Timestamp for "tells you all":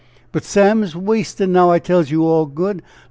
1.77-2.47